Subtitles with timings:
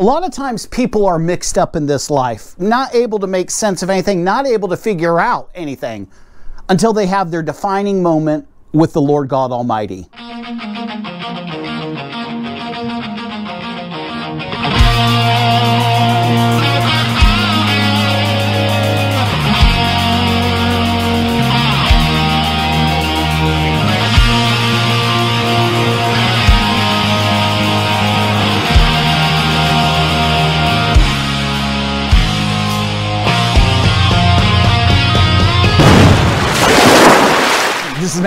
[0.00, 3.50] A lot of times people are mixed up in this life, not able to make
[3.50, 6.08] sense of anything, not able to figure out anything
[6.70, 10.08] until they have their defining moment with the Lord God Almighty.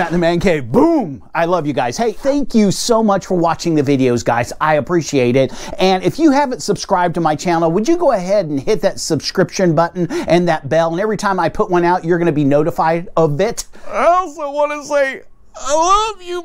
[0.00, 0.72] Is the Man Cave.
[0.72, 1.22] Boom!
[1.34, 1.96] I love you guys.
[1.96, 4.52] Hey, thank you so much for watching the videos, guys.
[4.60, 5.52] I appreciate it.
[5.78, 8.98] And if you haven't subscribed to my channel, would you go ahead and hit that
[8.98, 10.90] subscription button and that bell?
[10.90, 13.66] And every time I put one out, you're going to be notified of it.
[13.88, 15.22] I also want to say,
[15.56, 16.42] I love you,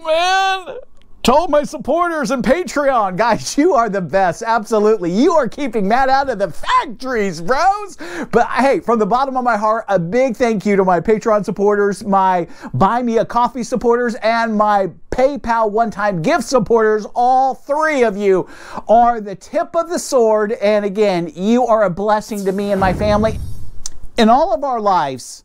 [1.30, 3.16] to all my supporters and Patreon.
[3.16, 4.42] Guys, you are the best.
[4.42, 5.12] Absolutely.
[5.12, 7.98] You are keeping Matt out of the factories, bros.
[8.32, 11.46] But hey, from the bottom of my heart, a big thank you to my Patreon
[11.46, 17.06] supporters, my Buy Me a Coffee supporters, and my PayPal one time gift supporters.
[17.14, 18.50] All three of you
[18.88, 20.54] are the tip of the sword.
[20.54, 23.38] And again, you are a blessing to me and my family.
[24.18, 25.44] In all of our lives,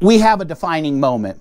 [0.00, 1.40] we have a defining moment.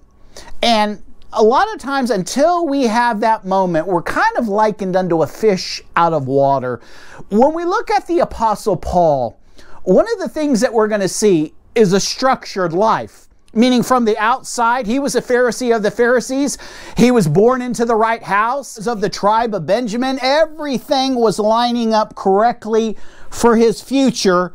[0.64, 5.22] And a lot of times until we have that moment, we're kind of likened unto
[5.22, 6.82] a fish out of water.
[7.30, 9.40] When we look at the Apostle Paul,
[9.84, 13.28] one of the things that we're going to see is a structured life.
[13.52, 16.60] Meaning, from the outside, he was a Pharisee of the Pharisees.
[16.96, 20.20] He was born into the right house of the tribe of Benjamin.
[20.22, 22.96] Everything was lining up correctly
[23.32, 24.54] for his future.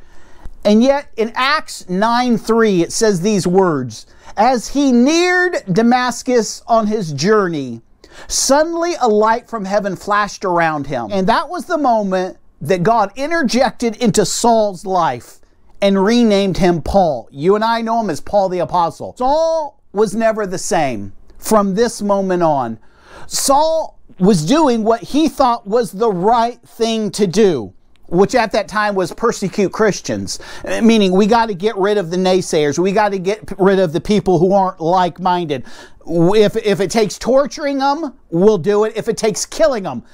[0.64, 6.86] And yet, in Acts 9 3, it says these words as he neared Damascus on
[6.86, 7.82] his journey,
[8.28, 11.08] suddenly a light from heaven flashed around him.
[11.12, 15.40] And that was the moment that God interjected into Saul's life
[15.82, 17.28] and renamed him Paul.
[17.30, 19.14] You and I know him as Paul the Apostle.
[19.18, 22.78] Saul was never the same from this moment on.
[23.26, 27.73] Saul was doing what he thought was the right thing to do
[28.08, 30.38] which at that time was persecute Christians,
[30.82, 32.78] meaning we got to get rid of the naysayers.
[32.78, 35.64] We got to get rid of the people who aren't like minded.
[36.06, 38.92] If, if it takes torturing them, we'll do it.
[38.96, 40.04] If it takes killing them,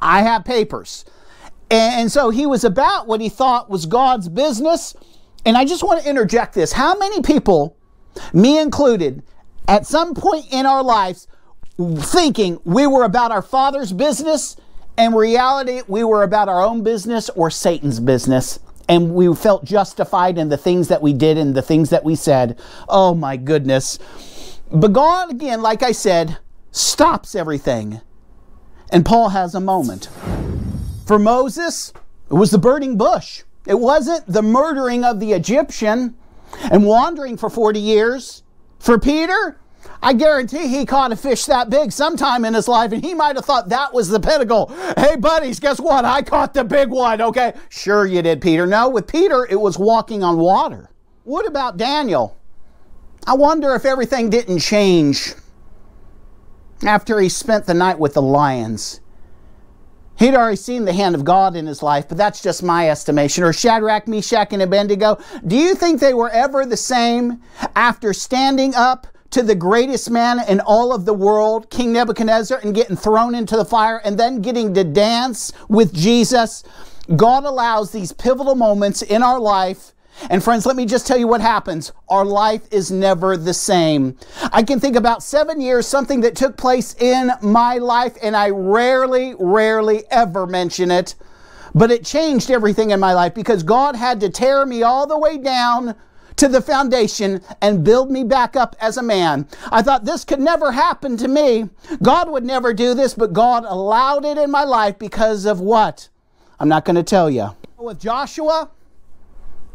[0.00, 1.04] I have papers.
[1.70, 4.94] And, and so he was about what he thought was God's business.
[5.44, 6.72] And I just want to interject this.
[6.72, 7.76] How many people,
[8.32, 9.24] me included,
[9.66, 11.26] at some point in our lives,
[11.96, 14.56] thinking we were about our Father's business
[14.98, 18.58] in reality, we were about our own business or Satan's business.
[18.88, 22.14] And we felt justified in the things that we did and the things that we
[22.14, 22.58] said.
[22.88, 23.98] Oh my goodness.
[24.70, 26.38] But God, again, like I said,
[26.72, 28.00] stops everything.
[28.90, 30.08] And Paul has a moment.
[31.06, 31.92] For Moses,
[32.30, 33.44] it was the burning bush.
[33.66, 36.16] It wasn't the murdering of the Egyptian
[36.70, 38.42] and wandering for 40 years.
[38.78, 39.60] For Peter,
[40.02, 43.36] I guarantee he caught a fish that big sometime in his life, and he might
[43.36, 44.72] have thought that was the pinnacle.
[44.96, 46.04] Hey, buddies, guess what?
[46.04, 47.54] I caught the big one, okay?
[47.68, 48.66] Sure, you did, Peter.
[48.66, 50.90] No, with Peter, it was walking on water.
[51.24, 52.36] What about Daniel?
[53.26, 55.34] I wonder if everything didn't change
[56.84, 59.00] after he spent the night with the lions.
[60.18, 63.44] He'd already seen the hand of God in his life, but that's just my estimation.
[63.44, 65.18] Or Shadrach, Meshach, and Abednego.
[65.46, 67.40] Do you think they were ever the same
[67.74, 72.74] after standing up to the greatest man in all of the world, King Nebuchadnezzar, and
[72.74, 76.62] getting thrown into the fire and then getting to dance with Jesus.
[77.16, 79.92] God allows these pivotal moments in our life.
[80.28, 81.92] And friends, let me just tell you what happens.
[82.10, 84.18] Our life is never the same.
[84.52, 88.50] I can think about seven years, something that took place in my life, and I
[88.50, 91.14] rarely, rarely ever mention it.
[91.74, 95.18] But it changed everything in my life because God had to tear me all the
[95.18, 95.96] way down
[96.36, 99.46] to the foundation and build me back up as a man.
[99.70, 101.68] I thought this could never happen to me.
[102.02, 106.08] God would never do this, but God allowed it in my life because of what?
[106.58, 107.50] I'm not going to tell you.
[107.76, 108.70] With Joshua,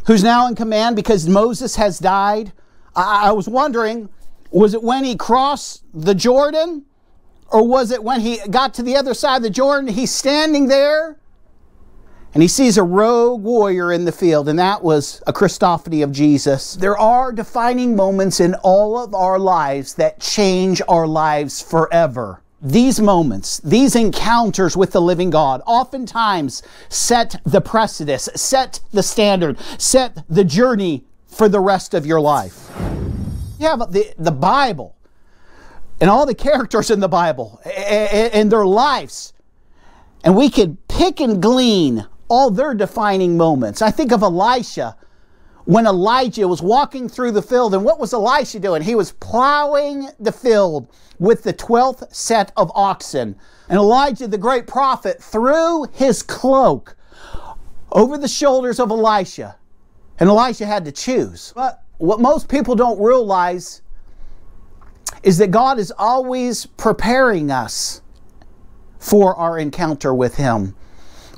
[0.06, 2.54] who's now in command because Moses has died,
[2.95, 4.09] I, I was wondering
[4.51, 6.86] was it when he crossed the Jordan?
[7.50, 9.88] Or was it when he got to the other side of the Jordan?
[9.88, 11.18] He's standing there
[12.38, 16.12] and he sees a rogue warrior in the field, and that was a Christophany of
[16.12, 16.75] Jesus.
[16.75, 22.44] There are defining moments in all of our lives that change our lives forever.
[22.62, 29.57] These moments, these encounters with the living God, oftentimes set the precedent, set the standard,
[29.80, 32.69] set the journey for the rest of your life.
[33.57, 34.95] You have the, the Bible
[36.00, 39.33] and all the characters in the Bible and their lives,
[40.24, 43.81] and we could pick and glean all their defining moments.
[43.81, 44.95] I think of Elisha
[45.65, 47.74] when Elijah was walking through the field.
[47.74, 48.81] And what was Elisha doing?
[48.81, 50.88] He was plowing the field
[51.19, 53.35] with the 12th set of oxen.
[53.68, 56.95] And Elijah, the great prophet, threw his cloak
[57.91, 59.57] over the shoulders of Elisha.
[60.19, 61.51] And Elisha had to choose.
[61.56, 63.81] But what most people don't realize
[65.23, 68.01] is that God is always preparing us
[69.00, 70.75] for our encounter with Him.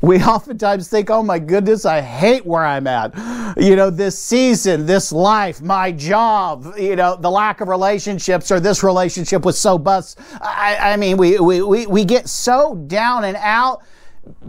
[0.01, 3.13] We oftentimes think, oh my goodness, I hate where I'm at.
[3.57, 8.59] You know, this season, this life, my job, you know, the lack of relationships or
[8.59, 10.19] this relationship was so bust.
[10.41, 13.83] I, I mean, we, we, we, we get so down and out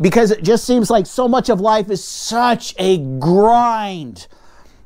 [0.00, 4.29] because it just seems like so much of life is such a grind.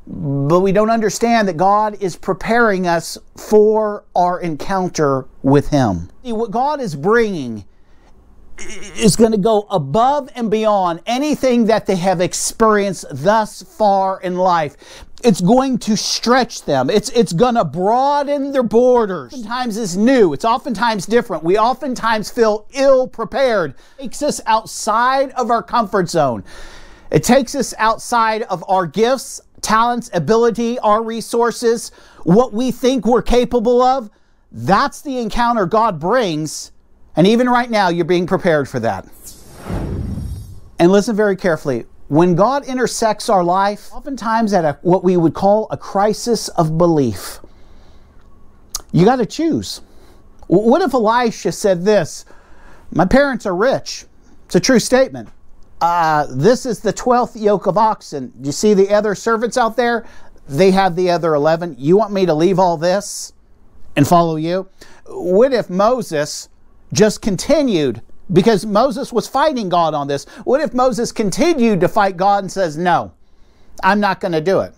[0.07, 6.11] But we don't understand that God is preparing us for our encounter with Him.
[6.23, 7.65] See, what God is bringing
[8.59, 14.37] is going to go above and beyond anything that they have experienced thus far in
[14.37, 14.77] life.
[15.25, 16.91] It's going to stretch them.
[16.91, 19.33] It's, it's going to broaden their borders.
[19.33, 20.35] Oftentimes it's new.
[20.35, 21.43] It's oftentimes different.
[21.43, 23.75] We oftentimes feel ill prepared.
[23.99, 26.45] It takes us outside of our comfort zone.
[27.11, 31.91] It takes us outside of our gifts, talents, ability, our resources,
[32.25, 34.11] what we think we're capable of.
[34.53, 36.71] That's the encounter God brings
[37.17, 39.07] and even right now, you're being prepared for that.
[40.79, 41.87] And listen very carefully.
[42.09, 46.77] When God intersects our life, oftentimes at a, what we would call a crisis of
[46.77, 47.41] belief,
[48.93, 49.81] you got to choose.
[50.47, 52.25] What if Elisha said this?
[52.93, 54.05] My parents are rich.
[54.47, 55.31] It's a true statement.
[55.81, 58.33] Uh, this is the 12th yoke of oxen.
[58.43, 60.07] You see the other servants out there?
[60.49, 61.77] They have the other 11.
[61.79, 63.33] You want me to leave all this
[63.97, 64.69] and follow you?
[65.07, 66.49] What if Moses
[66.95, 68.01] just continued
[68.33, 70.25] because Moses was fighting God on this.
[70.45, 73.13] What if Moses continued to fight God and says, No,
[73.83, 74.75] I'm not going to do it?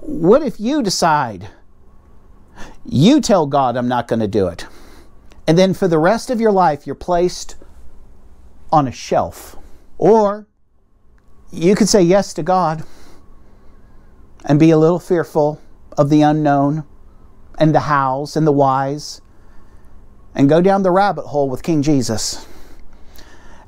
[0.00, 1.48] What if you decide,
[2.84, 4.66] you tell God, I'm not going to do it?
[5.46, 7.56] And then for the rest of your life, you're placed
[8.72, 9.56] on a shelf.
[9.98, 10.46] Or
[11.50, 12.84] you could say yes to God
[14.44, 15.60] and be a little fearful
[15.96, 16.84] of the unknown
[17.58, 19.20] and the hows and the whys
[20.34, 22.46] and go down the rabbit hole with King Jesus.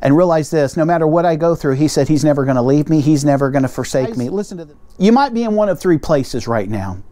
[0.03, 2.63] And realize this no matter what I go through, he said he's never going to
[2.63, 4.29] leave me, he's never going to forsake me.
[4.29, 4.77] Listen to this.
[4.99, 7.03] You might be in one of three places right now.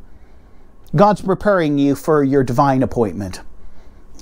[0.95, 3.41] God's preparing you for your divine appointment,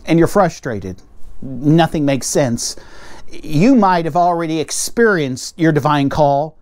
[0.07, 1.03] and you're frustrated.
[1.43, 2.77] Nothing makes sense.
[3.31, 6.57] You might have already experienced your divine call,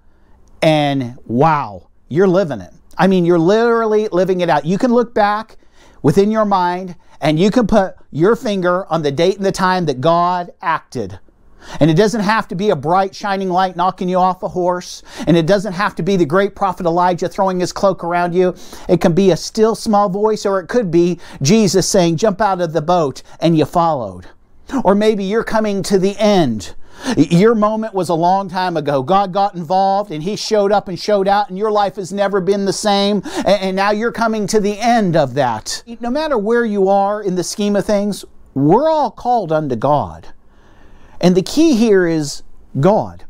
[0.63, 2.73] and wow, you're living it.
[2.99, 4.65] I mean, you're literally living it out.
[4.65, 5.57] You can look back
[6.03, 9.87] within your mind and you can put your finger on the date and the time
[9.87, 11.19] that God acted.
[11.79, 15.03] And it doesn't have to be a bright, shining light knocking you off a horse.
[15.27, 18.55] And it doesn't have to be the great prophet Elijah throwing his cloak around you.
[18.89, 22.61] It can be a still small voice, or it could be Jesus saying, Jump out
[22.61, 24.27] of the boat, and you followed.
[24.85, 26.75] Or maybe you're coming to the end
[27.17, 29.03] your moment was a long time ago.
[29.03, 32.41] God got involved and He showed up and showed out, and your life has never
[32.41, 33.23] been the same.
[33.47, 35.83] And now you're coming to the end of that.
[36.01, 38.25] No matter where you are in the scheme of things,
[38.55, 40.29] we're all called unto God.
[41.21, 42.43] And the key here is
[42.79, 43.25] God.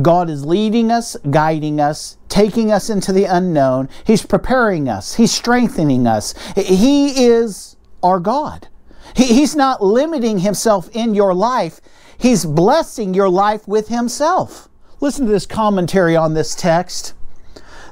[0.00, 3.88] God is leading us, guiding us, taking us into the unknown.
[4.04, 6.34] He's preparing us, He's strengthening us.
[6.56, 8.68] He is our God.
[9.14, 11.80] he's not limiting Himself in your life.
[12.22, 14.68] He's blessing your life with Himself.
[15.00, 17.14] Listen to this commentary on this text.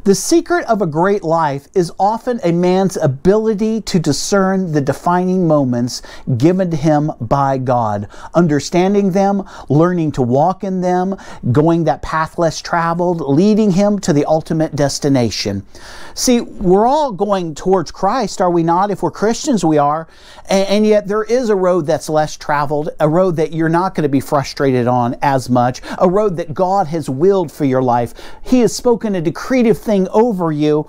[0.04, 5.46] The secret of a great life is often a man's ability to discern the defining
[5.46, 6.00] moments
[6.38, 11.16] given to him by God, understanding them, learning to walk in them,
[11.52, 15.66] going that path less traveled, leading him to the ultimate destination.
[16.14, 18.90] See, we're all going towards Christ, are we not?
[18.90, 20.08] If we're Christians, we are.
[20.48, 24.02] And, yet there is a road that's less traveled, a road that you're not going
[24.04, 28.14] to be frustrated on as much, a road that God has willed for your life.
[28.42, 30.88] He has spoken a decretive thing over you,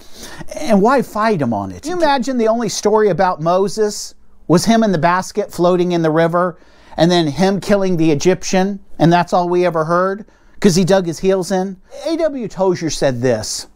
[0.56, 1.84] and why fight him on it?
[1.84, 4.16] Can you imagine the only story about Moses
[4.48, 6.58] was him in the basket floating in the river,
[6.98, 10.26] and then him killing the Egyptian, and that's all we ever heard
[10.62, 11.82] because he dug his heels in?
[12.06, 12.48] A.W.
[12.48, 13.68] Tozer said this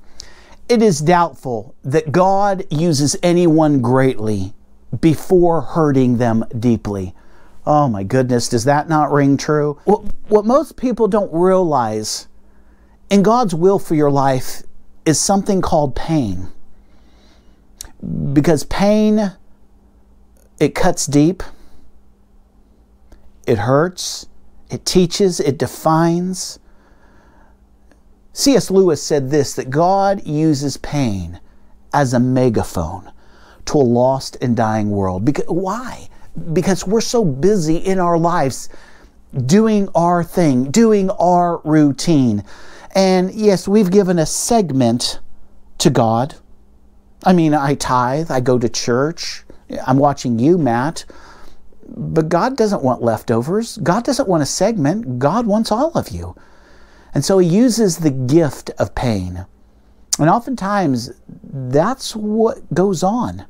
[0.70, 4.54] It is doubtful that God uses anyone greatly
[5.02, 7.16] before hurting them deeply.
[7.66, 9.80] Oh my goodness, does that not ring true?
[9.86, 12.28] What, what most people don't realize
[13.10, 14.62] in God's will for your life
[15.06, 16.48] is something called pain.
[18.34, 19.34] Because pain,
[20.60, 21.44] it cuts deep,
[23.48, 24.28] it hurts,
[24.70, 26.60] it teaches, it defines.
[28.34, 28.70] C.S.
[28.70, 31.40] Lewis said this that God uses pain
[31.94, 33.12] as a megaphone
[33.66, 35.24] to a lost and dying world.
[35.24, 36.10] Because, why?
[36.54, 38.70] Because we're so busy in our lives
[39.46, 42.44] doing our thing, doing our routine.
[42.96, 45.20] And yes, we've given a segment
[45.80, 46.36] to God.
[47.26, 49.44] I mean, I tithe, I go to church,
[49.86, 51.06] I'm watching you, Matt.
[51.88, 53.78] But God doesn't want leftovers.
[53.78, 55.20] God doesn't want a segment.
[55.20, 56.36] God wants all of you.
[57.14, 59.46] And so He uses the gift of pain.
[60.18, 61.12] And oftentimes,
[61.44, 63.46] that's what goes on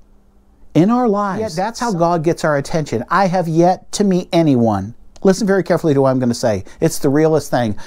[0.74, 1.58] in our lives.
[1.58, 3.06] Yeah, that's how God gets our attention.
[3.10, 4.96] I have yet to meet anyone.
[5.24, 6.66] Listen very carefully to what I'm going to say.
[6.82, 7.78] It's the realest thing.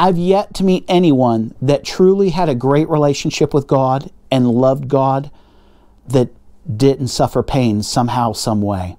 [0.00, 4.88] I've yet to meet anyone that truly had a great relationship with God and loved
[4.88, 5.30] God
[6.08, 6.30] that
[6.74, 8.96] didn't suffer pain somehow, some way.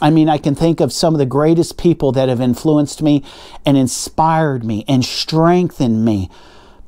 [0.00, 3.22] I mean, I can think of some of the greatest people that have influenced me
[3.66, 6.30] and inspired me and strengthened me.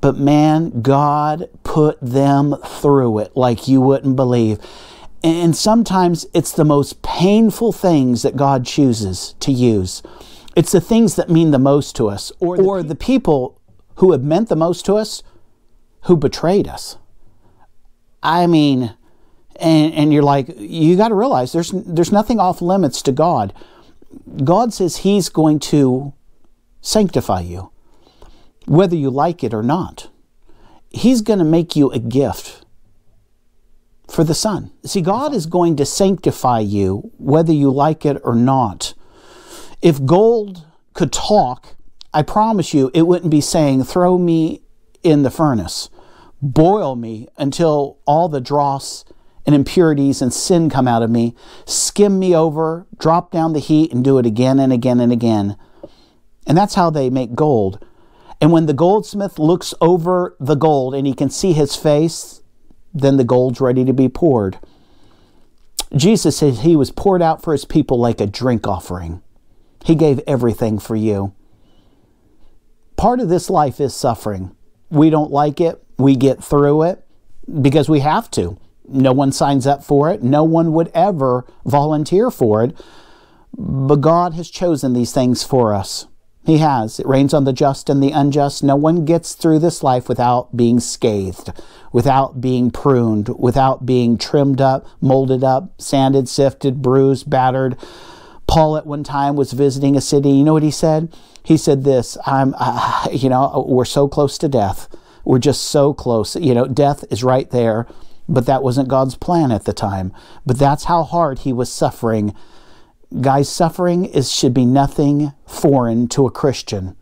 [0.00, 4.60] But man, God put them through it like you wouldn't believe.
[5.22, 10.02] And sometimes it's the most painful things that God chooses to use.
[10.54, 13.60] It's the things that mean the most to us, or the, or the people
[13.96, 15.22] who have meant the most to us
[16.02, 16.98] who betrayed us.
[18.22, 18.94] I mean,
[19.56, 23.52] and, and you're like, you got to realize there's, there's nothing off limits to God.
[24.44, 26.12] God says He's going to
[26.80, 27.70] sanctify you,
[28.66, 30.10] whether you like it or not.
[30.90, 32.64] He's going to make you a gift
[34.10, 34.70] for the Son.
[34.84, 38.92] See, God is going to sanctify you, whether you like it or not.
[39.82, 41.74] If gold could talk,
[42.14, 44.62] I promise you it wouldn't be saying, throw me
[45.02, 45.90] in the furnace,
[46.40, 49.04] boil me until all the dross
[49.44, 51.34] and impurities and sin come out of me,
[51.64, 55.56] skim me over, drop down the heat, and do it again and again and again.
[56.46, 57.84] And that's how they make gold.
[58.40, 62.40] And when the goldsmith looks over the gold and he can see his face,
[62.94, 64.58] then the gold's ready to be poured.
[65.96, 69.22] Jesus said he was poured out for his people like a drink offering.
[69.84, 71.34] He gave everything for you.
[72.96, 74.54] Part of this life is suffering.
[74.90, 75.82] We don't like it.
[75.98, 77.04] We get through it
[77.60, 78.58] because we have to.
[78.88, 80.22] No one signs up for it.
[80.22, 82.78] No one would ever volunteer for it.
[83.56, 86.06] But God has chosen these things for us.
[86.44, 86.98] He has.
[86.98, 88.64] It rains on the just and the unjust.
[88.64, 91.52] No one gets through this life without being scathed,
[91.92, 97.76] without being pruned, without being trimmed up, molded up, sanded, sifted, bruised, battered,
[98.52, 100.28] Paul at one time was visiting a city.
[100.28, 101.16] You know what he said?
[101.42, 104.94] He said this, I'm, uh, you know, we're so close to death.
[105.24, 106.36] We're just so close.
[106.36, 107.86] You know, death is right there,
[108.28, 110.12] but that wasn't God's plan at the time.
[110.44, 112.34] But that's how hard he was suffering.
[113.22, 116.94] Guys, suffering is should be nothing foreign to a Christian.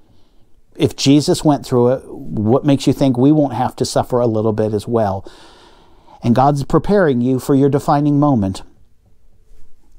[0.76, 4.28] If Jesus went through it, what makes you think we won't have to suffer a
[4.28, 5.28] little bit as well?
[6.22, 8.62] And God's preparing you for your defining moment.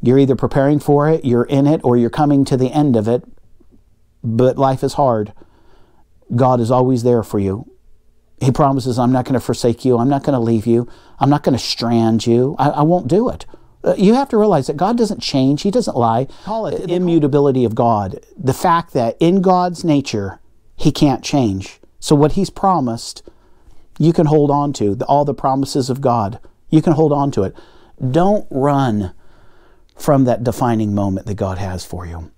[0.01, 3.08] You're either preparing for it, you're in it, or you're coming to the end of
[3.08, 3.24] it.
[4.24, 5.34] But life is hard.
[6.36, 7.70] God is always there for you.
[8.39, 10.00] He promises, I'm not going to forsake you.
[10.00, 10.88] I'm not going to leave you.
[11.20, 12.55] I'm not going to strand you.
[12.58, 13.46] I, I won't do it.
[13.84, 15.62] Uh, you have to realize that God doesn't change.
[15.62, 16.27] He doesn't lie.
[16.43, 18.20] Call it the immutability of God.
[18.38, 20.39] The fact that in God's nature,
[20.75, 21.79] He can't change.
[22.00, 23.27] So what He's promised,
[24.00, 24.98] you can hold on to.
[25.08, 26.39] All the promises of God,
[26.70, 27.55] you can hold on to it.
[28.12, 29.13] Don't run
[30.01, 32.31] from that defining moment that God has for you.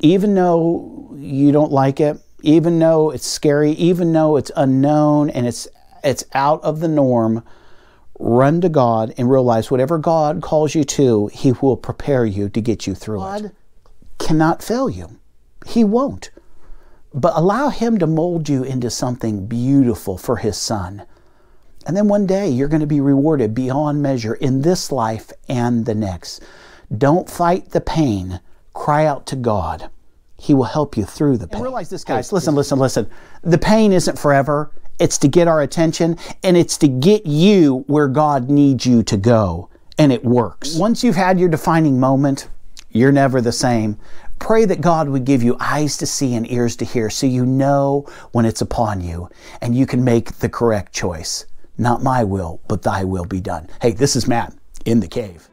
[0.00, 5.46] Even though you don't like it, even though it's scary, even though it's unknown and
[5.46, 5.66] it's
[6.04, 7.42] it's out of the norm,
[8.18, 12.60] run to God and realize whatever God calls you to, He will prepare you to
[12.60, 13.52] get you through God it.
[14.18, 15.18] Cannot fail you.
[15.66, 16.30] He won't.
[17.12, 21.04] But allow Him to mold you into something beautiful for His Son.
[21.86, 25.86] And then one day you're going to be rewarded beyond measure in this life and
[25.86, 26.42] the next.
[26.96, 28.40] Don't fight the pain.
[28.72, 29.90] Cry out to God.
[30.36, 31.56] He will help you through the pain.
[31.56, 32.32] And realize this, guys.
[32.32, 33.10] Listen, listen, listen.
[33.42, 34.70] The pain isn't forever.
[34.98, 39.16] It's to get our attention and it's to get you where God needs you to
[39.16, 39.68] go.
[39.98, 40.76] And it works.
[40.76, 42.48] Once you've had your defining moment,
[42.90, 43.98] you're never the same.
[44.38, 47.44] Pray that God would give you eyes to see and ears to hear so you
[47.44, 49.28] know when it's upon you
[49.60, 51.46] and you can make the correct choice.
[51.76, 53.68] Not my will, but thy will be done.
[53.82, 54.54] Hey, this is Matt
[54.84, 55.47] in the cave.